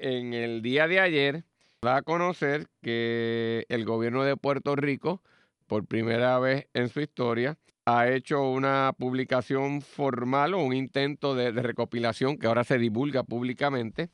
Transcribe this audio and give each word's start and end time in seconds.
en 0.00 0.34
el 0.34 0.62
día 0.62 0.88
de 0.88 1.00
ayer 1.00 1.44
da 1.82 1.96
a 1.96 2.02
conocer 2.02 2.66
que 2.82 3.64
el 3.68 3.84
gobierno 3.84 4.24
de 4.24 4.36
Puerto 4.36 4.76
Rico, 4.76 5.22
por 5.66 5.86
primera 5.86 6.38
vez 6.38 6.66
en 6.74 6.88
su 6.88 7.00
historia, 7.00 7.58
ha 7.86 8.08
hecho 8.08 8.50
una 8.50 8.92
publicación 8.98 9.82
formal 9.82 10.54
o 10.54 10.62
un 10.62 10.74
intento 10.74 11.34
de, 11.34 11.50
recopilación 11.52 12.38
que 12.38 12.46
ahora 12.46 12.64
se 12.64 12.78
divulga 12.78 13.22
públicamente 13.22 14.10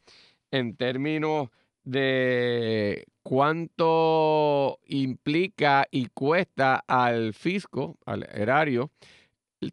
en 0.51 0.77
términos 0.77 1.51
de 1.85 3.07
cuánto 3.23 4.79
implica 4.87 5.87
y 5.91 6.07
cuesta 6.07 6.85
al 6.87 7.35
fisco, 7.35 7.99
al 8.07 8.29
erario, 8.33 8.91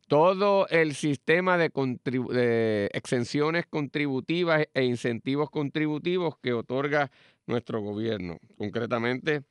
todo 0.07 0.67
el 0.69 0.95
sistema 0.95 1.57
de, 1.57 2.89
exenciones 2.93 3.65
contributivas 3.65 4.65
e 4.73 4.83
incentivos 4.83 5.49
contributivos 5.49 6.37
que 6.41 6.53
otorga 6.53 7.11
nuestro 7.45 7.81
gobierno. 7.81 8.37
Concretamente, 8.57 9.43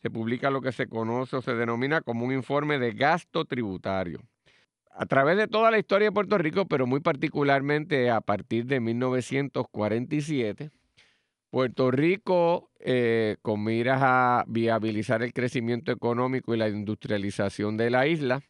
se 0.00 0.10
publica 0.10 0.50
lo 0.50 0.60
que 0.60 0.72
se 0.72 0.86
conoce 0.86 1.36
o 1.36 1.42
se 1.42 1.54
denomina 1.54 2.00
como 2.00 2.24
un 2.24 2.32
informe 2.32 2.78
de 2.78 2.92
gasto 2.92 3.44
tributario. 3.44 4.20
A 4.90 5.06
través 5.06 5.36
de 5.36 5.48
toda 5.48 5.70
la 5.70 5.78
historia 5.78 6.08
de 6.08 6.12
Puerto 6.12 6.38
Rico, 6.38 6.66
pero 6.66 6.86
muy 6.86 7.00
particularmente 7.00 8.10
a 8.10 8.20
partir 8.20 8.66
de 8.66 8.80
1947, 8.80 10.70
Puerto 11.50 11.90
Rico, 11.90 12.70
eh, 12.80 13.36
con 13.42 13.64
miras 13.64 14.00
a 14.02 14.44
viabilizar 14.46 15.22
el 15.22 15.32
crecimiento 15.32 15.92
económico 15.92 16.54
y 16.54 16.58
la 16.58 16.68
industrialización 16.68 17.76
de 17.76 17.90
la 17.90 18.06
isla, 18.06 18.42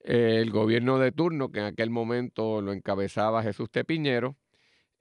el 0.00 0.50
gobierno 0.50 0.98
de 0.98 1.12
turno, 1.12 1.50
que 1.50 1.60
en 1.60 1.66
aquel 1.66 1.90
momento 1.90 2.62
lo 2.62 2.72
encabezaba 2.72 3.42
Jesús 3.42 3.70
Tepiñero, 3.70 4.36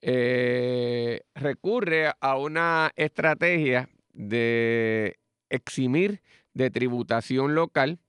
eh, 0.02 1.22
recurre 1.34 2.12
a 2.20 2.38
una 2.38 2.92
estrategia 2.96 3.90
de 4.14 5.20
eximir 5.50 6.22
de 6.54 6.70
tributación 6.70 7.56
local 7.56 8.00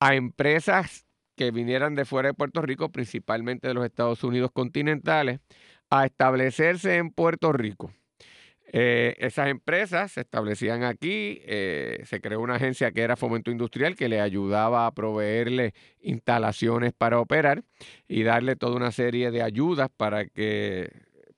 a 0.00 0.14
empresas 0.14 1.06
que 1.36 1.50
vinieran 1.50 1.94
de 1.94 2.04
fuera 2.04 2.28
de 2.28 2.34
Puerto 2.34 2.62
Rico, 2.62 2.90
principalmente 2.90 3.68
de 3.68 3.74
los 3.74 3.84
Estados 3.84 4.24
Unidos 4.24 4.50
continentales, 4.52 5.40
a 5.90 6.06
establecerse 6.06 6.96
en 6.96 7.10
Puerto 7.10 7.52
Rico. 7.52 7.92
Eh, 8.72 9.16
esas 9.18 9.48
empresas 9.48 10.12
se 10.12 10.20
establecían 10.20 10.84
aquí, 10.84 11.40
eh, 11.44 12.02
se 12.04 12.20
creó 12.20 12.40
una 12.40 12.54
agencia 12.54 12.92
que 12.92 13.00
era 13.02 13.16
Fomento 13.16 13.50
Industrial 13.50 13.96
que 13.96 14.08
le 14.08 14.20
ayudaba 14.20 14.86
a 14.86 14.92
proveerle 14.92 15.74
instalaciones 16.02 16.92
para 16.92 17.18
operar 17.18 17.64
y 18.06 18.22
darle 18.22 18.54
toda 18.54 18.76
una 18.76 18.92
serie 18.92 19.32
de 19.32 19.42
ayudas 19.42 19.88
para 19.96 20.26
que 20.26 20.88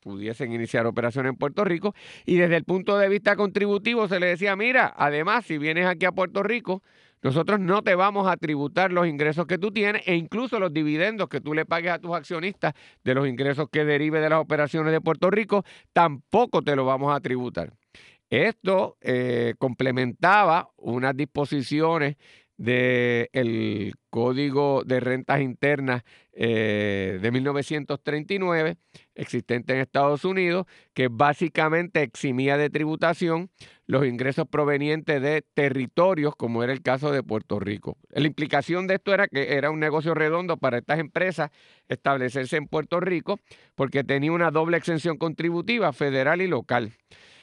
pudiesen 0.01 0.53
iniciar 0.53 0.87
operaciones 0.87 1.31
en 1.31 1.37
Puerto 1.37 1.65
Rico. 1.65 1.95
Y 2.27 2.37
desde 2.37 2.57
el 2.57 2.65
punto 2.65 2.99
de 2.99 3.09
vista 3.09 3.37
contributivo 3.37 4.09
se 4.09 4.21
le 4.21 4.27
decía, 4.27 4.55
mira, 4.55 4.93
además, 4.95 5.47
si 5.47 5.57
vienes 5.57 5.87
aquí 5.87 6.05
a 6.05 6.13
Puerto 6.13 6.43
Rico, 6.43 6.83
nosotros 7.23 7.61
no 7.61 7.83
te 7.83 7.95
vamos 7.95 8.27
a 8.27 8.37
tributar 8.37 8.93
los 8.93 9.07
ingresos 9.07 9.47
que 9.47 9.59
tú 9.59 9.71
tienes 9.71 10.03
e 10.07 10.17
incluso 10.17 10.59
los 10.59 10.73
dividendos 10.73 11.29
que 11.29 11.41
tú 11.41 11.55
le 11.55 11.65
pagues 11.65 11.93
a 11.93 11.99
tus 11.99 12.15
accionistas 12.15 12.75
de 13.05 13.15
los 13.15 13.29
ingresos 13.29 13.69
que 13.71 13.85
derive 13.85 14.21
de 14.21 14.29
las 14.29 14.41
operaciones 14.41 14.93
de 14.93 15.01
Puerto 15.01 15.31
Rico, 15.31 15.65
tampoco 15.93 16.63
te 16.63 16.75
lo 16.75 16.85
vamos 16.85 17.15
a 17.15 17.21
tributar. 17.21 17.73
Esto 18.29 18.97
eh, 19.03 19.55
complementaba 19.59 20.71
unas 20.79 21.15
disposiciones 21.15 22.17
del 22.57 23.95
Código 24.11 24.83
de 24.85 25.01
Rentas 25.01 25.41
Internas 25.41 26.03
eh, 26.33 27.19
de 27.21 27.31
1939, 27.31 28.77
existente 29.15 29.75
en 29.75 29.81
Estados 29.81 30.25
Unidos, 30.25 30.67
que 30.95 31.09
básicamente 31.09 32.03
eximía 32.03 32.57
de 32.57 32.71
tributación 32.71 33.51
los 33.87 34.07
ingresos 34.07 34.47
provenientes 34.49 35.21
de 35.21 35.45
territorios, 35.55 36.37
como 36.37 36.63
era 36.63 36.73
el 36.73 36.83
caso 36.83 37.11
de 37.11 37.23
Puerto 37.23 37.59
Rico. 37.59 37.97
La 38.11 38.27
implicación 38.27 38.87
de 38.87 38.95
esto 38.95 39.13
era 39.13 39.29
que 39.29 39.55
era 39.55 39.71
un 39.71 39.81
negocio 39.81 40.15
redondo 40.15 40.57
para 40.57 40.79
estas 40.79 40.99
empresas 40.99 41.51
establecerse 41.89 42.57
en 42.57 42.69
Puerto 42.69 43.01
Rico, 43.01 43.39
porque 43.75 44.05
tenía 44.05 44.33
una 44.33 44.51
doble 44.51 44.77
exención 44.77 45.17
contributiva 45.17 45.93
federal 45.93 46.41
y 46.41 46.47
local. 46.47 46.93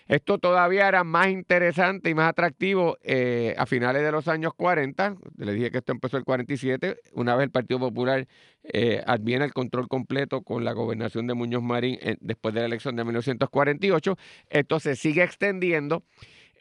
Esto 0.09 0.40
todavía 0.40 0.88
era 0.88 1.03
más 1.03 1.30
interesante 1.30 2.09
y 2.09 2.16
más 2.16 2.30
atractivo 2.30 2.97
eh, 3.03 3.53
a 3.59 3.68
finales 3.68 4.02
de 4.02 4.12
los 4.12 4.28
años 4.28 4.53
40. 4.56 5.18
Le 5.38 5.53
dije 5.53 5.70
que 5.70 5.78
esto 5.78 5.92
empezó 5.92 6.18
el 6.18 6.24
47, 6.24 6.97
una 7.14 7.36
vez 7.36 7.44
el 7.44 7.52
Partido 7.52 7.80
Popular 7.80 8.28
eh, 8.64 9.03
adviene 9.06 9.46
el 9.46 9.53
control 9.53 9.88
completo 9.88 10.42
con 10.42 10.66
la 10.66 10.74
gobernación 10.74 11.28
de 11.28 11.36
Muñoz 11.36 11.62
Marín 11.62 12.00
eh, 12.02 12.18
después 12.22 12.56
de 12.56 12.62
la 12.62 12.66
elección 12.66 12.96
de 12.96 13.03
1948. 13.03 14.18
Esto 14.50 14.80
se 14.80 14.96
sigue 14.96 15.22
extendiendo 15.22 16.03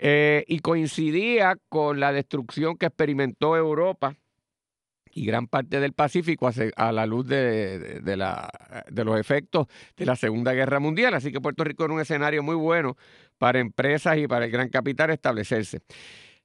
y 0.01 0.61
coincidía 0.61 1.57
con 1.69 1.99
la 1.99 2.13
destrucción 2.13 2.77
que 2.77 2.87
experimentó 2.87 3.57
Europa 3.57 4.15
y 5.19 5.27
gran 5.27 5.49
parte 5.49 5.81
del 5.81 5.93
Pacífico 5.93 6.49
a, 6.77 6.93
la 6.93 7.07
luz 7.07 7.27
de, 7.27 8.01
la, 8.17 8.49
de, 8.89 9.05
los 9.05 9.19
efectos 9.19 9.67
de 9.97 10.07
la 10.07 10.15
Segunda 10.15 10.53
Guerra 10.53 10.79
Mundial. 10.79 11.15
Así 11.15 11.33
que 11.33 11.41
Puerto 11.41 11.65
Rico 11.65 11.85
era 11.85 11.95
un 11.95 12.01
escenario 12.01 12.43
muy 12.43 12.55
bueno 12.55 12.97
para 13.37 13.59
empresas 13.59 14.17
y 14.17 14.29
para 14.29 14.45
el 14.45 14.51
gran 14.53 14.69
capital 14.69 15.11
establecerse. 15.11 15.81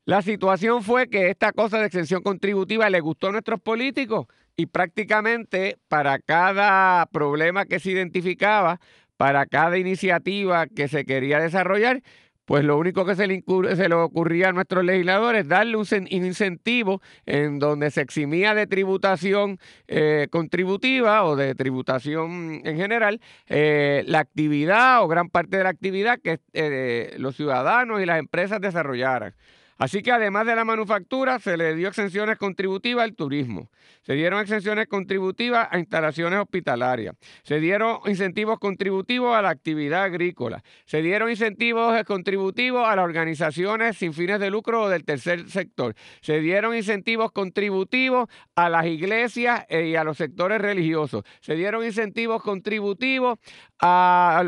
La 0.06 0.22
situación 0.22 0.82
fue 0.82 1.08
que 1.08 1.30
esta 1.30 1.52
cosa 1.52 1.80
de 1.80 1.86
exención 1.86 2.24
contributiva 2.24 2.90
le 2.90 3.00
gustó 3.00 3.28
a 3.28 3.32
nuestros 3.32 3.62
políticos 3.62 4.26
y 4.56 4.66
prácticamente 4.66 5.78
para 5.88 6.18
cada 6.20 7.06
problema 7.06 7.66
que 7.66 7.80
se 7.80 7.92
identificaba, 7.92 8.80
para 9.18 9.46
cada 9.46 9.78
iniciativa 9.78 10.66
que 10.68 10.88
se 10.88 11.06
quería 11.06 11.40
desarrollar, 11.40 12.02
pues 12.46 12.64
lo 12.64 12.78
único 12.78 13.06
que 13.06 13.16
se 13.16 13.28
le, 13.28 13.44
se 13.76 13.90
le, 13.90 13.96
ocurría 13.96 14.50
a 14.50 14.52
nuestros 14.52 14.84
legisladores 14.84 15.44
es 15.44 15.48
darle 15.48 15.78
un, 15.78 15.86
incentivo 16.10 17.02
en 17.26 17.60
donde 17.60 17.90
se 17.92 18.02
eximía 18.02 18.54
de 18.54 18.68
tributación 18.68 19.60
eh, 19.88 20.28
contributiva 20.30 21.24
o 21.24 21.36
de 21.36 21.56
tributación 21.56 22.62
en 22.64 22.78
general 22.78 23.22
eh, 23.48 24.04
la 24.08 24.20
actividad 24.20 25.04
o 25.04 25.08
gran 25.08 25.30
parte 25.30 25.58
de 25.58 25.64
la 25.64 25.70
actividad 25.70 26.20
que 26.22 26.40
eh, 26.54 27.16
los 27.18 27.36
ciudadanos 27.36 28.02
y 28.02 28.06
las 28.06 28.20
empresas 28.20 28.60
desarrollaran. 28.60 29.34
Así 29.84 30.02
que 30.02 30.14
además 30.14 30.46
de 30.46 30.56
la 30.56 30.64
manufactura, 30.64 31.40
se 31.40 31.58
le 31.58 31.76
dio 31.76 31.90
exenciones 31.90 32.38
contributivas 32.38 33.04
al 33.04 33.16
turismo, 33.16 33.70
se 34.02 34.14
dieron 34.14 34.40
exenciones 34.40 34.88
contributivas 34.88 35.68
a 35.70 35.78
instalaciones 35.78 36.40
hospitalarias, 36.40 37.18
se 37.44 37.60
dieron 37.60 38.00
incentivos 38.06 38.60
contributivos 38.60 39.36
a 39.36 39.42
la 39.42 39.50
actividad 39.50 40.04
agrícola, 40.04 40.64
se 40.86 41.02
dieron 41.02 41.30
incentivos 41.30 42.02
contributivos 42.06 42.88
a 42.88 42.96
las 42.96 43.04
organizaciones 43.04 43.98
sin 43.98 44.14
fines 44.14 44.40
de 44.40 44.50
lucro 44.52 44.84
o 44.84 44.90
del 44.90 45.04
tercer 45.04 45.50
sector, 45.50 45.96
se 46.22 46.40
dieron 46.40 46.74
incentivos 46.78 47.34
contributivos 47.34 48.30
a 48.56 48.70
las 48.70 48.86
iglesias 48.86 49.66
eh, 49.68 49.88
y 49.88 49.98
a 49.98 50.06
los 50.06 50.16
sectores 50.16 50.62
religiosos, 50.62 51.26
se 51.42 51.56
dieron 51.56 51.84
incentivos 51.84 52.42
contributivos 52.42 53.38
a, 53.82 54.40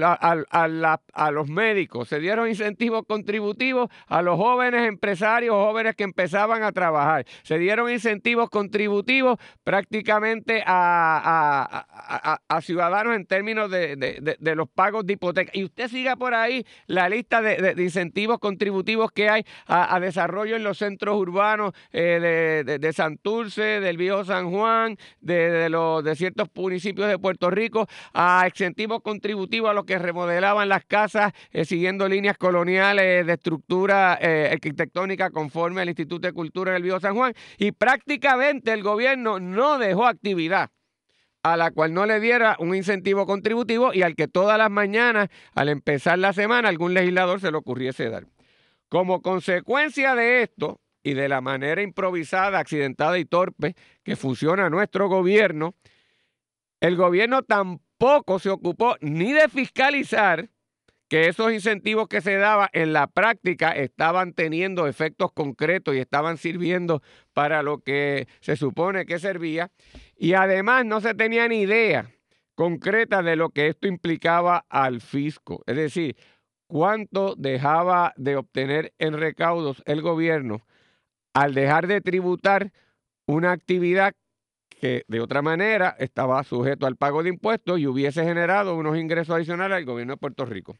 a 1.11 1.31
los 1.31 1.49
médicos, 1.49 2.07
se 2.07 2.21
dieron 2.21 2.47
incentivos 2.47 3.03
contributivos 3.05 3.89
a 4.07 4.21
los 4.21 4.37
jóvenes 4.37 4.87
empresarios 4.87 5.24
jóvenes 5.53 5.95
que 5.95 6.03
empezaban 6.03 6.63
a 6.63 6.71
trabajar. 6.71 7.25
Se 7.43 7.57
dieron 7.57 7.89
incentivos 7.89 8.49
contributivos 8.49 9.37
prácticamente 9.63 10.63
a, 10.65 11.85
ciudadanos 12.61 13.15
en 13.15 13.25
términos 13.25 13.69
de, 13.69 14.55
los 14.55 14.69
pagos 14.69 15.05
de 15.05 15.13
hipoteca. 15.13 15.51
Y 15.53 15.63
usted 15.63 15.87
siga 15.87 16.15
por 16.15 16.33
ahí 16.33 16.65
la 16.87 17.09
lista 17.09 17.41
de, 17.41 17.75
incentivos 17.81 18.39
contributivos 18.39 19.11
que 19.11 19.29
hay 19.29 19.45
a, 19.67 19.99
desarrollo 19.99 20.55
en 20.55 20.63
los 20.63 20.77
centros 20.77 21.17
urbanos 21.17 21.73
eh, 21.91 22.63
de, 22.65 22.93
Santurce, 22.93 23.79
del 23.79 23.97
Viejo 23.97 24.23
San 24.23 24.51
Juan, 24.51 24.97
de, 25.21 25.69
los, 25.69 26.03
de 26.03 26.15
ciertos 26.15 26.49
municipios 26.53 27.07
de 27.07 27.19
Puerto 27.19 27.49
Rico, 27.49 27.87
a 28.13 28.45
incentivos 28.47 29.01
contributivos 29.01 29.69
a 29.69 29.73
los 29.73 29.85
que 29.85 29.99
remodelaban 29.99 30.69
las 30.69 30.85
casas 30.85 31.33
eh, 31.51 31.65
siguiendo 31.65 32.07
líneas 32.07 32.37
coloniales 32.37 33.25
de 33.25 33.33
estructura 33.33 34.17
eh, 34.21 34.49
arquitectónica 34.51 35.04
conforme 35.31 35.81
al 35.81 35.89
Instituto 35.89 36.27
de 36.27 36.33
Cultura 36.33 36.73
del 36.73 36.83
Bío 36.83 36.99
San 36.99 37.15
Juan 37.15 37.33
y 37.57 37.71
prácticamente 37.71 38.73
el 38.73 38.83
gobierno 38.83 39.39
no 39.39 39.77
dejó 39.77 40.05
actividad 40.05 40.71
a 41.43 41.57
la 41.57 41.69
cual 41.69 41.93
no 41.93 42.07
le 42.07 42.19
diera 42.19 42.55
un 42.57 42.73
incentivo 42.73 43.27
contributivo 43.27 43.93
y 43.93 44.01
al 44.01 44.15
que 44.15 44.27
todas 44.27 44.57
las 44.57 44.71
mañanas, 44.71 45.29
al 45.53 45.69
empezar 45.69 46.17
la 46.17 46.33
semana, 46.33 46.69
algún 46.69 46.95
legislador 46.95 47.39
se 47.39 47.51
le 47.51 47.57
ocurriese 47.57 48.09
dar. 48.09 48.25
Como 48.89 49.21
consecuencia 49.21 50.15
de 50.15 50.41
esto 50.41 50.81
y 51.03 51.13
de 51.13 51.29
la 51.29 51.41
manera 51.41 51.83
improvisada, 51.83 52.57
accidentada 52.57 53.19
y 53.19 53.25
torpe 53.25 53.75
que 54.03 54.15
funciona 54.15 54.71
nuestro 54.71 55.07
gobierno, 55.07 55.75
el 56.79 56.95
gobierno 56.95 57.43
tampoco 57.43 58.39
se 58.39 58.49
ocupó 58.49 58.95
ni 59.01 59.31
de 59.31 59.47
fiscalizar 59.47 60.49
que 61.07 61.27
esos 61.27 61.51
incentivos 61.51 62.07
que 62.07 62.21
se 62.21 62.35
daban 62.37 62.69
en 62.73 62.93
la 62.93 63.07
práctica 63.07 63.71
estaban 63.71 64.33
teniendo 64.33 64.87
efectos 64.87 65.31
concretos 65.31 65.95
y 65.95 65.99
estaban 65.99 66.37
sirviendo 66.37 67.01
para 67.33 67.61
lo 67.61 67.79
que 67.79 68.27
se 68.39 68.55
supone 68.55 69.05
que 69.05 69.19
servía. 69.19 69.71
Y 70.17 70.33
además 70.33 70.85
no 70.85 71.01
se 71.01 71.13
tenía 71.13 71.47
ni 71.47 71.61
idea 71.61 72.11
concreta 72.55 73.21
de 73.21 73.35
lo 73.35 73.49
que 73.49 73.67
esto 73.67 73.87
implicaba 73.87 74.65
al 74.69 75.01
fisco. 75.01 75.63
Es 75.67 75.75
decir, 75.75 76.15
cuánto 76.67 77.35
dejaba 77.35 78.13
de 78.17 78.37
obtener 78.37 78.93
en 78.97 79.13
recaudos 79.13 79.83
el 79.85 80.01
gobierno 80.01 80.65
al 81.33 81.53
dejar 81.53 81.87
de 81.87 82.01
tributar 82.01 82.71
una 83.27 83.51
actividad 83.51 84.15
que 84.79 85.03
de 85.07 85.21
otra 85.21 85.41
manera 85.41 85.95
estaba 85.99 86.43
sujeto 86.43 86.85
al 86.85 86.95
pago 86.95 87.23
de 87.23 87.29
impuestos 87.29 87.79
y 87.79 87.87
hubiese 87.87 88.23
generado 88.23 88.75
unos 88.75 88.97
ingresos 88.97 89.35
adicionales 89.35 89.77
al 89.77 89.85
gobierno 89.85 90.13
de 90.13 90.17
Puerto 90.17 90.45
Rico. 90.45 90.77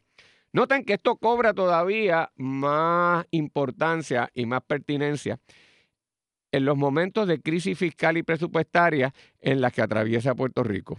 Noten 0.52 0.84
que 0.84 0.94
esto 0.94 1.16
cobra 1.16 1.52
todavía 1.52 2.30
más 2.36 3.26
importancia 3.30 4.30
y 4.32 4.46
más 4.46 4.62
pertinencia 4.62 5.38
en 6.52 6.64
los 6.64 6.76
momentos 6.76 7.28
de 7.28 7.40
crisis 7.40 7.78
fiscal 7.78 8.16
y 8.16 8.22
presupuestaria 8.22 9.12
en 9.40 9.60
las 9.60 9.72
que 9.72 9.82
atraviesa 9.82 10.34
Puerto 10.34 10.62
Rico. 10.62 10.98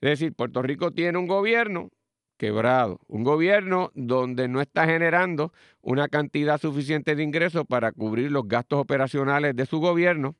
Es 0.00 0.10
decir, 0.10 0.32
Puerto 0.34 0.62
Rico 0.62 0.92
tiene 0.92 1.18
un 1.18 1.26
gobierno 1.26 1.90
quebrado, 2.36 3.00
un 3.06 3.24
gobierno 3.24 3.90
donde 3.94 4.48
no 4.48 4.60
está 4.60 4.86
generando 4.86 5.52
una 5.80 6.08
cantidad 6.08 6.60
suficiente 6.60 7.16
de 7.16 7.22
ingresos 7.22 7.64
para 7.66 7.92
cubrir 7.92 8.30
los 8.30 8.46
gastos 8.46 8.78
operacionales 8.78 9.56
de 9.56 9.66
su 9.66 9.80
gobierno, 9.80 10.36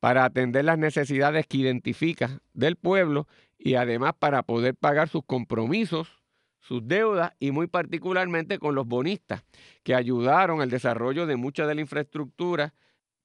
para 0.00 0.24
atender 0.24 0.64
las 0.64 0.78
necesidades 0.78 1.46
que 1.46 1.58
identifica 1.58 2.40
del 2.54 2.76
pueblo 2.76 3.26
y 3.58 3.74
además 3.74 4.14
para 4.18 4.42
poder 4.42 4.74
pagar 4.74 5.08
sus 5.08 5.24
compromisos, 5.24 6.22
sus 6.60 6.86
deudas 6.86 7.32
y 7.38 7.50
muy 7.50 7.66
particularmente 7.66 8.58
con 8.58 8.74
los 8.74 8.86
bonistas 8.86 9.44
que 9.82 9.94
ayudaron 9.94 10.60
al 10.60 10.70
desarrollo 10.70 11.26
de 11.26 11.36
mucha 11.36 11.66
de 11.66 11.74
la 11.74 11.80
infraestructura 11.80 12.74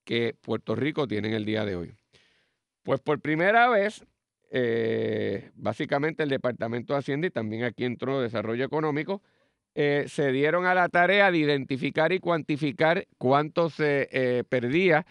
que 0.03 0.35
Puerto 0.41 0.75
Rico 0.75 1.07
tiene 1.07 1.29
en 1.29 1.33
el 1.33 1.45
día 1.45 1.65
de 1.65 1.75
hoy. 1.75 1.93
Pues 2.83 2.99
por 2.99 3.19
primera 3.19 3.67
vez 3.69 4.05
eh, 4.53 5.51
básicamente 5.55 6.23
el 6.23 6.29
Departamento 6.29 6.93
de 6.93 6.99
Hacienda 6.99 7.27
y 7.27 7.31
también 7.31 7.63
aquí 7.63 7.85
entró 7.85 8.21
Desarrollo 8.21 8.65
Económico, 8.65 9.21
eh, 9.73 10.05
se 10.09 10.33
dieron 10.33 10.65
a 10.65 10.75
la 10.75 10.89
tarea 10.89 11.31
de 11.31 11.37
identificar 11.37 12.11
y 12.11 12.19
cuantificar 12.19 13.07
cuánto 13.17 13.69
se 13.69 14.09
eh, 14.11 14.43
perdía 14.43 15.05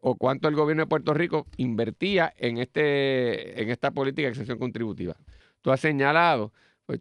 o 0.00 0.14
cuánto 0.16 0.48
el 0.48 0.54
gobierno 0.54 0.84
de 0.84 0.88
Puerto 0.88 1.12
Rico 1.12 1.46
invertía 1.56 2.32
en, 2.36 2.58
este, 2.58 3.60
en 3.60 3.70
esta 3.70 3.90
política 3.90 4.26
de 4.26 4.30
exención 4.30 4.58
contributiva. 4.58 5.16
Tú 5.62 5.70
has 5.72 5.80
señalado, 5.80 6.52
pues, 6.84 7.00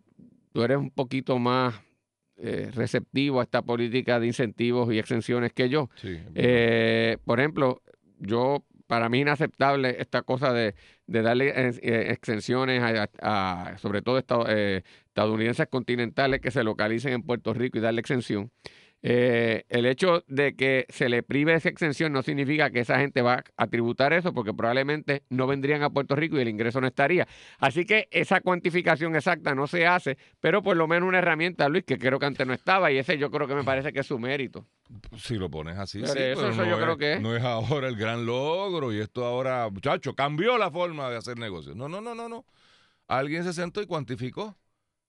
tú 0.51 0.63
eres 0.63 0.77
un 0.77 0.91
poquito 0.91 1.38
más 1.38 1.75
receptivo 2.38 3.39
a 3.39 3.44
esta 3.44 3.62
política 3.62 4.19
de 4.19 4.27
incentivos 4.27 4.91
y 4.94 5.00
exenciones 5.00 5.53
que 5.53 5.69
yo. 5.69 5.89
por 7.25 7.39
ejemplo, 7.39 7.81
yo 8.19 8.63
para 8.88 9.09
mí 9.09 9.21
inaceptable 9.21 9.97
esta 10.00 10.21
cosa 10.21 10.53
de, 10.53 10.75
darle 11.07 11.53
eh, 11.56 12.12
exenciones 12.12 12.81
a, 13.21 13.77
sobre 13.77 14.01
todo 14.01 14.19
eh, 14.47 14.83
estadounidenses 15.07 15.67
continentales 15.67 16.41
que 16.41 16.51
se 16.51 16.63
localicen 16.63 17.13
en 17.13 17.23
Puerto 17.23 17.53
Rico 17.53 17.77
y 17.77 17.81
darle 17.81 18.01
exención. 18.01 18.51
Eh, 19.07 19.65
el 19.69 19.86
hecho 19.86 20.24
de 20.27 20.56
que 20.56 20.88
se 20.89 21.09
le 21.09 21.21
prive 21.21 21.53
esa 21.53 21.69
exención 21.69 22.12
no 22.12 22.24
significa 22.24 22.71
que 22.71 22.80
esa 22.80 22.97
gente 22.97 23.21
va 23.21 23.44
a 23.56 23.68
tributar 23.68 24.13
eso, 24.13 24.33
porque 24.33 24.51
probablemente 24.51 25.21
no 25.30 25.45
vendrían 25.45 25.83
a 25.83 25.92
Puerto 25.92 26.15
Rico 26.15 26.38
y 26.38 26.42
el 26.42 26.47
ingreso 26.47 26.81
no 26.81 26.88
estaría. 26.88 27.27
Así 27.59 27.86
que 27.86 28.07
esa 28.09 28.42
cuantificación 28.42 29.15
exacta 29.15 29.53
no 29.53 29.68
se 29.68 29.86
hace, 29.86 30.18
pero 30.39 30.63
por 30.63 30.75
lo 30.75 30.88
menos 30.88 31.07
una 31.07 31.19
herramienta, 31.19 31.69
Luis, 31.69 31.83
que 31.83 32.00
creo 32.00 32.18
que 32.18 32.25
antes 32.25 32.47
no 32.47 32.53
estaba, 32.53 32.92
y 32.92 32.97
ese 32.97 33.19
yo 33.19 33.30
creo 33.30 33.47
que 33.47 33.53
me 33.53 33.63
parece 33.63 33.94
que 33.94 34.00
es 34.00 34.07
su 34.07 34.18
mérito. 34.18 34.65
Si 35.18 35.36
lo 35.36 35.51
pones 35.51 35.77
así, 35.77 36.00
sí, 36.00 36.18
eso, 36.18 36.51
yo 36.51 36.63
es, 36.63 36.83
creo 36.83 36.98
que 36.98 37.13
es. 37.13 37.21
No 37.21 37.36
es 37.36 37.44
ahora 37.44 37.88
el 37.88 37.98
gran 37.98 38.25
logro, 38.25 38.91
y 38.91 39.00
esto 39.00 39.24
ahora, 39.24 39.69
muchacho, 39.69 40.15
cambió 40.15 40.57
la 40.57 40.71
forma 40.71 41.12
de 41.12 41.18
hacer 41.18 41.38
negocios. 41.38 41.75
No, 41.75 41.88
no, 41.88 42.01
no, 42.01 42.15
no, 42.15 42.27
no. 42.27 42.45
Alguien 43.07 43.44
se 43.44 43.53
sentó 43.53 43.83
y 43.83 43.86
cuantificó 43.86 44.57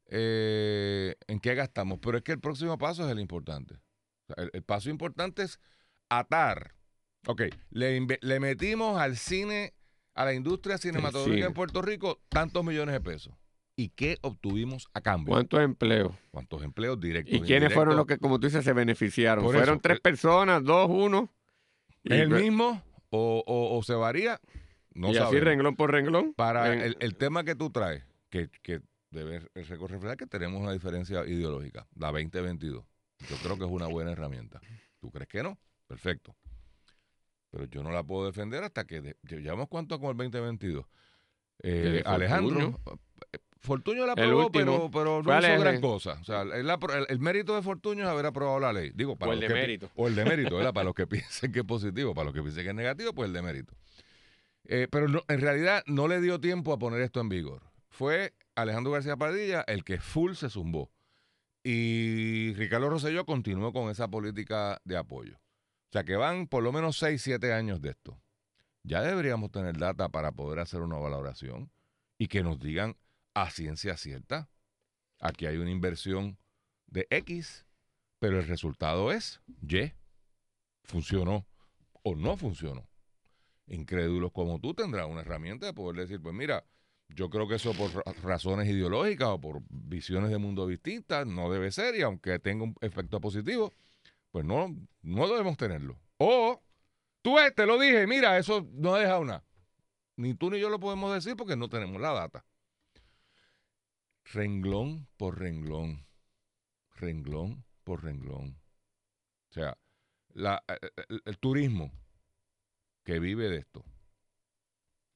eh, 0.09 1.17
en 1.27 1.41
qué 1.41 1.55
gastamos, 1.55 1.99
pero 2.01 2.19
es 2.19 2.25
que 2.25 2.33
el 2.33 2.41
próximo 2.41 2.79
paso 2.79 3.05
es 3.05 3.11
el 3.11 3.19
importante. 3.19 3.77
El, 4.53 4.63
paso 4.63 4.91
importante 4.91 5.43
es 5.43 5.61
atar. 6.09 6.75
Ok, 7.27 7.43
le, 7.71 8.07
le, 8.21 8.41
metimos 8.41 8.99
al 9.01 9.17
cine, 9.17 9.75
a 10.15 10.25
la 10.25 10.35
industria 10.35 10.79
cinematográfica 10.79 11.47
en 11.47 11.55
Puerto 11.55 11.83
Rico, 11.83 12.21
tantos 12.29 12.65
millones 12.65 12.93
de 12.93 13.01
pesos. 13.01 13.35
¿Y 13.79 13.91
qué 13.91 14.17
obtuvimos 14.23 14.89
a 14.95 15.01
cambio? 15.03 15.33
¿Cuántos 15.33 15.61
empleos? 15.61 16.15
¿Cuántos 16.31 16.63
empleos 16.63 16.99
directos? 16.99 17.37
¿Y 17.37 17.41
quiénes 17.43 17.75
fueron 17.75 17.97
los 17.97 18.07
que, 18.07 18.17
como 18.19 18.41
tú 18.41 18.47
dices, 18.47 18.65
se 18.65 18.73
beneficiaron? 18.73 19.45
¿Fueron 19.45 19.81
tres 19.81 19.99
eh, 19.99 20.01
personas, 20.01 20.65
dos, 20.65 20.89
uno? 20.89 21.31
¿Es 22.05 22.21
el 22.21 22.31
mismo 22.31 22.83
o, 23.11 23.81
se 23.85 23.95
varía? 23.95 24.41
No 24.95 25.13
y 25.13 25.19
así 25.19 25.39
renglón 25.41 25.77
por 25.77 25.91
renglón. 25.91 26.33
Para 26.35 26.73
el, 26.73 27.17
tema 27.17 27.45
que 27.45 27.55
tú 27.55 27.71
traes, 27.71 28.05
que, 28.31 28.49
que 28.63 28.81
debe 29.11 29.41
reflejar 29.55 30.17
que 30.17 30.27
tenemos 30.27 30.61
una 30.61 30.73
diferencia 30.73 31.27
ideológica, 31.27 31.87
la 31.95 32.09
2022. 32.09 32.85
Yo 33.29 33.37
creo 33.43 33.57
que 33.59 33.65
es 33.65 33.71
una 33.71 33.87
buena 33.87 34.13
herramienta. 34.13 34.61
¿Tú 35.01 35.11
crees 35.11 35.29
que 35.29 35.43
no? 35.43 35.59
Perfecto. 35.87 36.37
Pero 37.51 37.65
yo 37.65 37.83
no 37.83 37.91
la 37.91 38.03
puedo 38.03 38.27
defender 38.27 38.63
hasta 38.65 38.85
que 38.85 39.17
llevamos 39.23 39.69
cuánto 39.69 39.99
con 39.99 40.11
el 40.11 40.17
2022. 40.17 40.85
Eh, 41.63 42.03
Alejandro, 42.05 42.81
eh, 43.33 43.39
Fortuño 43.59 44.07
la 44.07 44.13
aprobó, 44.13 44.51
pero, 44.53 44.91
pero 44.93 45.23
no 45.23 45.39
hizo 45.39 45.61
gran 45.61 45.81
cosa. 45.81 46.19
O 46.21 46.25
sea, 46.25 46.43
el, 46.43 47.19
mérito 47.19 47.55
de 47.57 47.63
Fortuño 47.63 48.05
es 48.05 48.09
haber 48.09 48.27
aprobado 48.27 48.61
la 48.61 48.73
ley. 48.73 48.93
Digo, 48.95 49.17
para 49.17 49.31
o 49.31 49.35
el 49.35 49.41
de 49.41 49.49
mérito. 49.49 49.91
O 49.97 50.07
el 50.07 50.15
de 50.15 50.25
mérito, 50.25 50.57
¿verdad? 50.57 50.73
para 50.73 50.85
los 50.85 50.95
que 50.95 51.07
piensen 51.07 51.51
que 51.51 51.61
es 51.61 51.65
positivo, 51.65 52.15
para 52.15 52.27
los 52.27 52.35
que 52.35 52.43
piensen 52.43 52.65
que 52.65 52.71
es 52.71 52.77
negativo, 52.77 53.13
pues 53.13 53.29
el 53.29 53.33
de 53.33 53.43
mérito. 53.43 53.75
Eh, 54.69 54.89
pero 54.91 55.07
en 55.29 55.41
realidad 55.41 55.83
no 55.87 56.09
le 56.09 56.21
dio 56.21 56.41
tiempo 56.41 56.73
a 56.73 56.79
poner 56.79 57.01
esto 57.01 57.21
en 57.21 57.29
vigor. 57.29 57.63
Fue 57.89 58.35
Alejandro 58.57 58.93
García 58.93 59.17
Padilla 59.17 59.65
el 59.69 59.85
que 59.85 60.01
full 60.01 60.35
se 60.35 60.51
zumbó. 60.51 60.91
Y 61.63 62.53
Ricardo 62.55 62.89
Rosselló 62.89 63.27
continuó 63.27 63.73
con 63.73 63.91
esa 63.91 64.09
política 64.09 64.81
de 64.85 64.97
apoyo. 64.97 65.37
O 65.37 65.93
sea 65.93 66.05
que 66.05 66.17
van 66.17 66.47
por 66.47 66.63
lo 66.63 66.73
menos 66.73 66.99
6, 66.99 67.21
7 67.21 67.53
años 67.53 67.81
de 67.81 67.91
esto. 67.91 68.21
Ya 68.83 69.03
deberíamos 69.03 69.51
tener 69.51 69.77
data 69.77 70.09
para 70.09 70.33
poder 70.33 70.61
hacer 70.61 70.81
una 70.81 70.97
valoración 70.97 71.71
y 72.19 72.29
que 72.29 72.43
nos 72.43 72.59
digan 72.59 72.97
a 73.35 73.51
ciencia 73.51 73.97
cierta, 73.97 74.49
aquí 75.21 75.47
hay 75.47 75.59
una 75.59 75.71
inversión 75.71 76.39
de 76.87 77.07
X, 77.11 77.67
pero 78.19 78.39
el 78.39 78.47
resultado 78.47 79.13
es 79.13 79.43
Y. 79.61 79.93
Funcionó 80.85 81.47
o 82.03 82.15
no 82.15 82.37
funcionó. 82.37 82.89
Incrédulos 83.67 84.33
como 84.33 84.61
tú 84.61 84.73
tendrás 84.73 85.07
una 85.07 85.23
herramienta 85.23 85.67
de 85.67 85.75
poder 85.75 85.97
decir, 85.97 86.23
pues 86.23 86.35
mira, 86.35 86.65
yo 87.09 87.31
creo 87.31 87.49
que 87.49 87.55
eso 87.55 87.73
por 87.73 87.91
razones 88.23 88.69
ideológicas 88.69 89.29
o 89.29 89.41
por 89.41 89.63
visiones 89.69 90.31
de 90.31 90.39
mundo 90.39 90.67
distintas 90.67 91.27
no 91.27 91.51
debe 91.51 91.71
ser 91.71 91.95
y 91.95 92.03
aunque 92.03 92.39
tenga 92.39 92.65
un 92.65 92.75
efecto 92.81 93.21
positivo, 93.21 93.73
pues 94.31 94.45
no, 94.45 94.75
no 95.03 95.29
debemos 95.29 95.57
tenerlo. 95.57 95.99
O 96.19 96.63
tú 97.23 97.37
te 97.55 97.67
lo 97.67 97.79
dije, 97.79 98.07
mira, 98.07 98.39
eso 98.39 98.69
no 98.73 98.95
ha 98.95 99.01
dejado 99.01 99.25
nada. 99.25 99.45
Ni 100.17 100.35
tú 100.35 100.51
ni 100.51 100.59
yo 100.59 100.69
lo 100.69 100.81
podemos 100.81 101.13
decir 101.15 101.37
porque 101.37 101.57
no 101.57 101.69
tenemos 101.69 102.01
la 102.01 102.13
data. 102.13 102.45
Renglón 104.25 105.07
por 105.17 105.39
renglón. 105.39 106.07
Renglón 106.93 107.65
por 107.85 108.03
renglón. 108.03 108.59
O 109.51 109.53
sea, 109.53 109.79
la, 110.35 110.63
el 111.25 111.39
turismo 111.39 111.93
que 113.05 113.21
vive 113.21 113.49
de 113.49 113.59
esto 113.59 113.85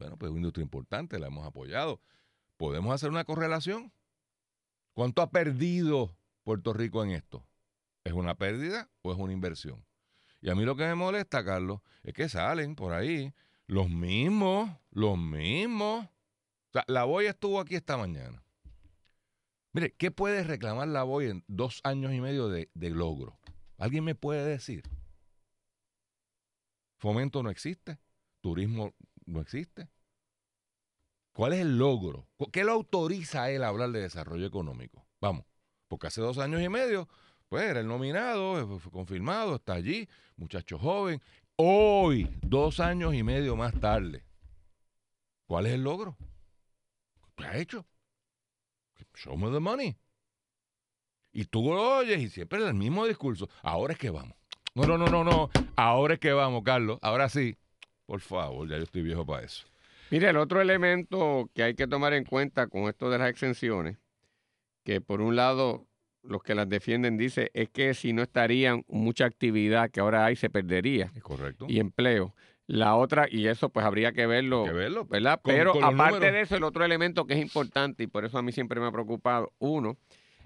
bueno, 0.01 0.17
pues 0.17 0.29
es 0.29 0.31
una 0.31 0.39
industria 0.39 0.63
importante, 0.63 1.19
la 1.19 1.27
hemos 1.27 1.47
apoyado. 1.47 2.01
¿Podemos 2.57 2.95
hacer 2.95 3.11
una 3.11 3.25
correlación? 3.25 3.93
¿Cuánto 4.95 5.21
ha 5.21 5.31
perdido 5.31 6.17
Puerto 6.43 6.73
Rico 6.73 7.05
en 7.05 7.11
esto? 7.11 7.47
¿Es 8.03 8.15
una 8.15 8.35
pérdida 8.35 8.89
o 9.03 9.13
es 9.13 9.19
una 9.19 9.35
inversión? 9.35 9.85
Y 10.41 10.49
a 10.49 10.55
mí 10.55 10.65
lo 10.65 10.75
que 10.75 10.85
me 10.85 10.95
molesta, 10.95 11.45
Carlos, 11.45 11.81
es 12.03 12.15
que 12.15 12.31
salen 12.31 12.77
por 12.77 12.95
ahí 12.95 13.35
los 13.67 13.91
mismos, 13.91 14.71
los 14.91 15.19
mismos. 15.19 16.07
O 16.07 16.73
sea, 16.73 16.85
la 16.89 17.05
boya 17.05 17.31
estuvo 17.31 17.61
aquí 17.61 17.75
esta 17.75 17.99
mañana. 17.99 18.43
Mire, 19.73 19.93
¿qué 19.93 20.11
puede 20.11 20.45
reclamar 20.45 20.89
la 20.89 21.03
boya 21.03 21.29
en 21.29 21.45
dos 21.47 21.83
años 21.85 22.15
y 22.15 22.23
medio 22.23 22.49
de, 22.49 22.71
de 22.73 22.89
logro? 22.89 23.39
¿Alguien 23.77 24.05
me 24.05 24.15
puede 24.15 24.47
decir? 24.47 24.83
Fomento 26.97 27.43
no 27.43 27.51
existe, 27.51 27.99
turismo 28.41 28.95
no 29.31 29.41
existe. 29.41 29.89
¿Cuál 31.33 31.55
es 31.55 31.61
el 31.61 31.79
logro? 31.79 32.29
¿Qué 32.53 32.65
lo 32.65 32.73
autoriza 32.73 33.45
a 33.45 33.51
él 33.51 33.63
a 33.63 33.69
hablar 33.69 33.91
de 33.91 34.01
desarrollo 34.01 34.47
económico? 34.47 35.07
Vamos, 35.21 35.45
porque 35.89 36.09
hace 36.09 36.21
dos 36.21 36.39
años 36.39 36.61
y 36.61 36.69
medio, 36.69 37.09
pues 37.49 37.65
era 37.65 37.81
el 37.81 37.87
nominado, 37.87 38.79
fue 38.79 38.91
confirmado, 38.91 39.57
está 39.57 39.75
allí, 39.75 40.09
muchacho 40.37 40.79
joven. 40.79 41.23
Hoy, 41.57 42.29
dos 42.43 42.81
años 42.81 43.15
y 43.15 43.23
medio 43.23 43.55
más 43.55 43.79
tarde, 43.79 44.25
¿cuál 45.47 45.67
es 45.67 45.75
el 45.75 45.83
logro? 45.83 46.17
¿Qué 47.37 47.45
ha 47.45 47.57
hecho? 47.57 47.87
Show 49.15 49.37
me 49.37 49.51
the 49.51 49.61
money. 49.61 49.97
Y 51.33 51.45
tú 51.45 51.63
lo 51.73 51.99
oyes 51.99 52.21
y 52.21 52.29
siempre 52.29 52.59
es 52.59 52.67
el 52.67 52.75
mismo 52.75 53.07
discurso. 53.07 53.49
Ahora 53.63 53.93
es 53.93 53.99
que 53.99 54.11
vamos. 54.11 54.37
No, 54.75 54.85
no, 54.85 54.99
no, 54.99 55.07
no, 55.07 55.25
no. 55.25 55.51
Ahora 55.77 56.15
es 56.15 56.21
que 56.21 56.33
vamos, 56.33 56.63
Carlos. 56.65 56.99
Ahora 57.03 57.29
sí. 57.29 57.57
Por 58.11 58.21
favor, 58.21 58.69
ya 58.69 58.77
yo 58.77 58.83
estoy 58.83 59.03
viejo 59.03 59.25
para 59.25 59.45
eso. 59.45 59.69
Mire, 60.11 60.31
el 60.31 60.37
otro 60.37 60.61
elemento 60.61 61.49
que 61.55 61.63
hay 61.63 61.75
que 61.77 61.87
tomar 61.87 62.13
en 62.13 62.25
cuenta 62.25 62.67
con 62.67 62.89
esto 62.89 63.09
de 63.09 63.19
las 63.19 63.31
exenciones, 63.31 63.99
que 64.85 65.01
por 65.01 65.21
un 65.21 65.37
lado 65.37 65.87
los 66.25 66.43
que 66.43 66.57
las 66.57 66.69
defienden, 66.69 67.17
dice, 67.17 67.53
es 67.55 67.69
que 67.69 67.95
si 67.95 68.13
no 68.13 68.23
estarían 68.23 68.83
mucha 68.89 69.27
actividad 69.27 69.93
que 69.93 70.01
ahora 70.01 70.25
hay, 70.25 70.35
se 70.35 70.51
perdería. 70.51 71.13
Es 71.15 71.23
correcto. 71.23 71.67
Y 71.69 71.79
empleo. 71.79 72.35
La 72.67 72.97
otra, 72.97 73.29
y 73.31 73.47
eso 73.47 73.69
pues 73.69 73.87
habría 73.87 74.11
que 74.11 74.27
verlo, 74.27 74.65
que 74.65 74.73
verlo. 74.73 75.05
¿verdad? 75.05 75.41
con- 75.41 75.55
Pero 75.55 75.73
con 75.75 75.85
aparte 75.85 76.33
de 76.33 76.41
eso, 76.41 76.57
el 76.57 76.65
otro 76.65 76.85
elemento 76.85 77.29
que 77.29 77.35
es 77.35 77.41
importante, 77.41 78.03
y 78.03 78.07
por 78.09 78.25
eso 78.25 78.39
a 78.39 78.43
mí 78.43 78.51
siempre 78.51 78.81
me 78.81 78.89
ha 78.89 78.93
preocupado, 78.93 79.53
uno, 79.61 79.97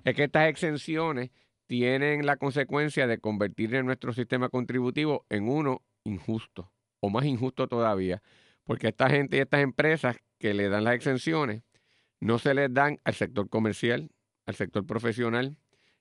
es 0.04 0.14
que 0.14 0.24
estas 0.24 0.50
exenciones 0.50 1.30
tienen 1.66 2.26
la 2.26 2.36
consecuencia 2.36 3.06
de 3.06 3.16
convertir 3.16 3.74
en 3.74 3.86
nuestro 3.86 4.12
sistema 4.12 4.50
contributivo 4.50 5.24
en 5.30 5.48
uno 5.48 5.80
injusto, 6.04 6.70
o 7.04 7.10
más 7.10 7.24
injusto 7.26 7.68
todavía, 7.68 8.22
porque 8.64 8.88
esta 8.88 9.10
gente 9.10 9.36
y 9.36 9.40
estas 9.40 9.60
empresas 9.60 10.16
que 10.38 10.54
le 10.54 10.68
dan 10.68 10.84
las 10.84 10.94
exenciones 10.94 11.62
no 12.20 12.38
se 12.38 12.54
les 12.54 12.72
dan 12.72 12.98
al 13.04 13.14
sector 13.14 13.48
comercial, 13.50 14.10
al 14.46 14.54
sector 14.54 14.86
profesional 14.86 15.56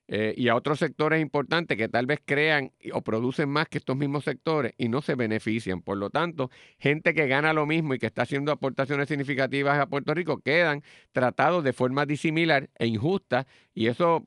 eh, 0.08 0.34
y 0.36 0.48
a 0.48 0.56
otros 0.56 0.78
sectores 0.78 1.20
importantes 1.20 1.76
que 1.76 1.88
tal 1.88 2.06
vez 2.06 2.20
crean 2.24 2.72
o 2.92 3.02
producen 3.02 3.50
más 3.50 3.68
que 3.68 3.78
estos 3.78 3.96
mismos 3.96 4.24
sectores 4.24 4.72
y 4.78 4.88
no 4.88 5.02
se 5.02 5.14
benefician. 5.14 5.82
Por 5.82 5.98
lo 5.98 6.08
tanto, 6.08 6.50
gente 6.78 7.12
que 7.12 7.26
gana 7.26 7.52
lo 7.52 7.66
mismo 7.66 7.92
y 7.94 7.98
que 7.98 8.06
está 8.06 8.22
haciendo 8.22 8.50
aportaciones 8.50 9.08
significativas 9.08 9.78
a 9.78 9.86
Puerto 9.86 10.14
Rico 10.14 10.38
quedan 10.38 10.82
tratados 11.12 11.64
de 11.64 11.74
forma 11.74 12.06
disimilar 12.06 12.70
e 12.78 12.86
injusta 12.86 13.46
y 13.74 13.88
eso 13.88 14.24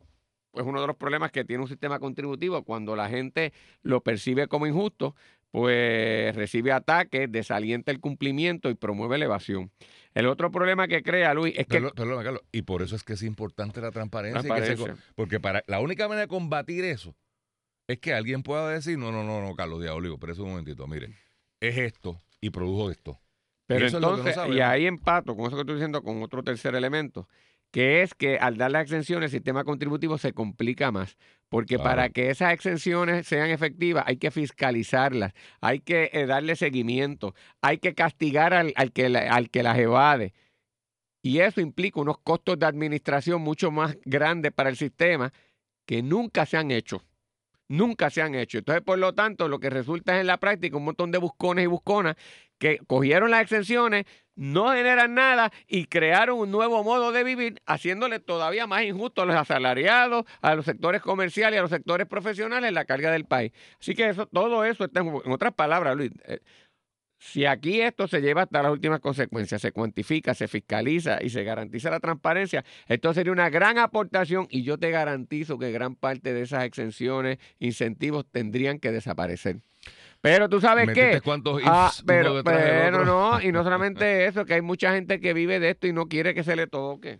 es 0.54 0.66
uno 0.66 0.82
de 0.82 0.88
los 0.88 0.96
problemas 0.96 1.32
que 1.32 1.46
tiene 1.46 1.64
un 1.64 1.70
sistema 1.70 2.00
contributivo 2.00 2.64
cuando 2.64 2.96
la 2.96 3.10
gente 3.10 3.54
lo 3.82 4.02
percibe 4.02 4.48
como 4.48 4.68
injusto, 4.68 5.16
pues 5.52 6.36
recibe 6.36 6.72
ataques, 6.72 7.32
desalienta 7.32 7.92
el 7.92 8.00
cumplimiento 8.00 8.70
y 8.70 8.76
promueve 8.76 9.18
la 9.18 9.26
evasión. 9.26 9.72
El 10.14 10.28
otro 10.28 10.52
problema 10.52 10.88
que 10.88 11.04
crea, 11.04 11.34
Luis, 11.34 11.54
es 11.58 11.68
que 11.68 11.76
Perdón, 11.76 11.92
perdón, 11.96 12.24
Carlos, 12.24 12.42
y 12.52 12.64
por 12.64 12.82
eso 12.82 12.96
es 12.96 13.04
que 13.04 13.14
es 13.14 13.24
importante 13.24 13.82
la 13.82 13.92
transparencia. 13.92 14.76
se 14.76 14.96
porque 15.16 15.40
para 15.40 15.64
la 15.68 15.80
única 15.80 16.08
manera 16.08 16.22
de 16.22 16.28
combatir 16.28 16.84
eso 16.84 17.16
es 17.88 18.00
que 18.00 18.14
alguien 18.14 18.44
pueda 18.44 18.70
decir, 18.70 18.98
no, 18.98 19.12
no, 19.12 19.24
no, 19.24 19.42
no, 19.42 19.56
Carlos 19.56 19.82
Diablo, 19.82 20.18
pero 20.20 20.34
eso 20.34 20.44
un 20.44 20.50
momentito, 20.52 20.88
mire, 20.88 21.16
es 21.62 21.78
esto 21.78 22.18
y 22.42 22.50
produjo 22.50 22.92
esto. 22.92 23.20
Pero 23.66 23.90
no 24.00 24.18
entonces, 24.18 24.38
y 24.56 24.62
ahí 24.62 24.86
empato 24.86 25.36
con 25.36 25.48
eso 25.48 25.56
que 25.56 25.62
estoy 25.62 25.76
diciendo 25.76 26.02
con 26.02 26.22
otro 26.24 26.44
tercer 26.44 26.76
elemento, 26.76 27.28
que 27.78 28.02
es 28.02 28.16
que 28.16 28.40
al 28.40 28.58
dar 28.58 28.72
las 28.72 28.82
exenciones 28.82 29.26
el 29.32 29.38
sistema 29.38 29.64
contributivo 29.64 30.18
se 30.18 30.34
complica 30.34 30.90
más, 30.92 31.16
porque 31.48 31.76
Claro. 31.76 31.84
para 31.92 32.10
que 32.10 32.32
esas 32.32 32.52
exenciones 32.52 33.28
sean 33.28 33.52
efectivas 33.52 34.04
hay 34.08 34.18
que 34.18 34.32
fiscalizarlas, 34.32 35.34
hay 35.62 35.82
que 35.82 36.10
eh, 36.12 36.26
darle 36.26 36.56
seguimiento, 36.56 37.36
hay 37.62 37.78
que 37.78 37.94
castigar 37.94 38.56
al, 38.56 38.74
al 38.78 38.92
que, 38.92 39.10
la- 39.10 39.32
al 39.32 39.52
que 39.52 39.62
las 39.62 39.78
evade. 39.78 40.34
Y 41.22 41.38
eso 41.42 41.62
implica 41.62 42.02
unos 42.02 42.18
costos 42.18 42.58
de 42.58 42.66
administración 42.66 43.44
mucho 43.44 43.70
más 43.70 43.96
grandes 44.06 44.52
para 44.54 44.72
el 44.72 44.76
sistema 44.76 45.32
que 45.86 46.02
nunca 46.02 46.48
se 46.48 46.58
han 46.58 46.72
hecho. 46.72 47.04
Nunca 47.70 48.10
se 48.10 48.24
han 48.24 48.34
hecho. 48.34 48.58
Entonces, 48.58 48.82
por 48.84 48.98
lo 48.98 49.14
tanto, 49.14 49.48
lo 49.48 49.60
que 49.60 49.70
resulta 49.70 50.16
es 50.16 50.22
en 50.22 50.28
la 50.28 50.38
práctica 50.38 50.78
un 50.78 50.86
montón 50.86 51.12
de 51.12 51.20
buscones 51.20 51.64
y 51.66 51.68
busconas 51.68 52.16
que 52.58 52.80
cogieron 52.88 53.30
las 53.30 53.44
exenciones, 53.44 54.06
no 54.38 54.72
generan 54.72 55.14
nada 55.14 55.52
y 55.68 55.86
crearon 55.86 56.40
un 56.40 56.52
nuevo 56.52 56.84
modo 56.84 57.12
de 57.12 57.24
vivir, 57.24 57.62
haciéndole 57.66 58.20
todavía 58.20 58.68
más 58.68 58.84
injusto 58.84 59.24
a 59.24 59.26
los 59.26 59.36
asalariados, 59.36 60.26
a 60.42 60.56
los 60.56 60.64
sectores 60.64 61.02
comerciales 61.02 61.60
a 61.60 61.62
los 61.62 61.72
sectores 61.72 62.08
profesionales 62.08 62.72
la 62.72 62.86
carga 62.86 63.12
del 63.12 63.26
país. 63.26 63.52
Así 63.80 63.96
que 63.96 64.10
eso, 64.10 64.28
todo 64.28 64.64
eso 64.64 64.86
está 64.86 65.02
en, 65.02 65.08
en 65.08 65.32
otras 65.32 65.54
palabras, 65.54 65.96
Luis. 65.98 66.12
eh, 66.26 66.40
si 67.20 67.46
aquí 67.46 67.82
esto 67.82 68.08
se 68.08 68.22
lleva 68.22 68.44
hasta 68.44 68.62
las 68.62 68.72
últimas 68.72 69.00
consecuencias, 69.00 69.62
se 69.62 69.72
cuantifica, 69.72 70.36
se 70.36 70.48
fiscaliza 70.48 71.18
y 71.22 71.30
se 71.30 71.44
garantiza 71.44 71.90
la 71.90 72.00
transparencia, 72.00 72.64
esto 72.88 73.14
sería 73.14 73.32
una 73.32 73.50
gran 73.50 73.80
aportación 73.80 74.48
y 74.52 74.64
yo 74.64 74.78
te 74.78 74.92
garantizo 74.92 75.58
que 75.58 75.72
gran 75.72 75.96
parte 75.96 76.34
de 76.34 76.44
esas 76.44 76.64
exenciones, 76.66 77.40
incentivos 77.60 78.26
tendrían 78.30 78.80
que 78.80 78.92
desaparecer. 78.92 79.62
Pero 80.22 80.50
tú 80.50 80.60
sabes 80.60 80.88
¿Metiste 80.88 81.12
qué, 81.12 81.22
cuántos 81.22 81.62
Ah, 81.66 81.92
pero, 82.06 82.44
pero 82.44 83.06
no, 83.06 83.42
y 83.42 83.52
no 83.52 83.64
solamente 83.64 84.26
eso, 84.26 84.46
que 84.46 84.56
hay 84.56 84.62
mucha 84.62 84.94
gente 84.94 85.20
que 85.20 85.34
vive 85.34 85.60
de 85.60 85.70
esto 85.70 85.88
y 85.88 85.94
no 85.94 86.08
quiere 86.08 86.34
que 86.34 86.44
se 86.44 86.56
le 86.56 86.68
toque. 86.68 87.20